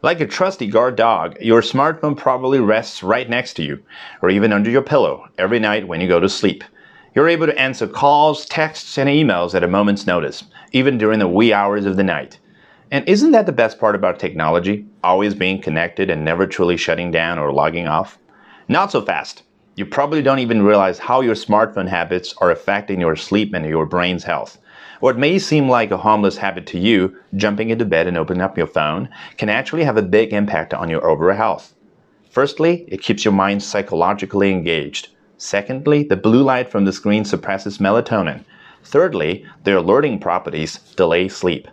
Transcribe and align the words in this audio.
Like 0.00 0.20
a 0.20 0.26
trusty 0.26 0.68
guard 0.68 0.94
dog, 0.94 1.36
your 1.40 1.60
smartphone 1.60 2.16
probably 2.16 2.60
rests 2.60 3.02
right 3.02 3.28
next 3.28 3.54
to 3.54 3.64
you, 3.64 3.82
or 4.22 4.30
even 4.30 4.52
under 4.52 4.70
your 4.70 4.82
pillow, 4.82 5.28
every 5.38 5.58
night 5.58 5.88
when 5.88 6.00
you 6.00 6.06
go 6.06 6.20
to 6.20 6.28
sleep. 6.28 6.62
You're 7.16 7.28
able 7.28 7.46
to 7.46 7.58
answer 7.58 7.88
calls, 7.88 8.46
texts, 8.46 8.96
and 8.96 9.08
emails 9.08 9.56
at 9.56 9.64
a 9.64 9.68
moment's 9.68 10.06
notice, 10.06 10.44
even 10.70 10.98
during 10.98 11.18
the 11.18 11.26
wee 11.26 11.52
hours 11.52 11.84
of 11.84 11.96
the 11.96 12.04
night. 12.04 12.38
And 12.92 13.08
isn't 13.08 13.32
that 13.32 13.46
the 13.46 13.52
best 13.52 13.80
part 13.80 13.96
about 13.96 14.20
technology? 14.20 14.86
Always 15.02 15.34
being 15.34 15.60
connected 15.60 16.10
and 16.10 16.24
never 16.24 16.46
truly 16.46 16.76
shutting 16.76 17.10
down 17.10 17.40
or 17.40 17.52
logging 17.52 17.88
off? 17.88 18.20
Not 18.68 18.92
so 18.92 19.02
fast. 19.02 19.42
You 19.78 19.86
probably 19.86 20.22
don't 20.22 20.40
even 20.40 20.64
realize 20.64 20.98
how 20.98 21.20
your 21.20 21.36
smartphone 21.36 21.86
habits 21.86 22.34
are 22.38 22.50
affecting 22.50 22.98
your 22.98 23.14
sleep 23.14 23.54
and 23.54 23.64
your 23.64 23.86
brain's 23.86 24.24
health. 24.24 24.58
What 24.98 25.16
may 25.16 25.38
seem 25.38 25.68
like 25.68 25.92
a 25.92 25.96
harmless 25.98 26.36
habit 26.36 26.66
to 26.66 26.80
you, 26.80 27.16
jumping 27.36 27.70
into 27.70 27.84
bed 27.84 28.08
and 28.08 28.16
opening 28.16 28.42
up 28.42 28.58
your 28.58 28.66
phone, 28.66 29.08
can 29.36 29.48
actually 29.48 29.84
have 29.84 29.96
a 29.96 30.02
big 30.02 30.32
impact 30.32 30.74
on 30.74 30.90
your 30.90 31.06
overall 31.06 31.36
health. 31.36 31.76
Firstly, 32.28 32.86
it 32.88 33.02
keeps 33.02 33.24
your 33.24 33.30
mind 33.30 33.62
psychologically 33.62 34.50
engaged. 34.50 35.10
Secondly, 35.36 36.02
the 36.02 36.16
blue 36.16 36.42
light 36.42 36.68
from 36.68 36.84
the 36.84 36.92
screen 36.92 37.24
suppresses 37.24 37.78
melatonin. 37.78 38.44
Thirdly, 38.82 39.46
their 39.62 39.76
alerting 39.76 40.18
properties 40.18 40.78
delay 40.96 41.28
sleep. 41.28 41.68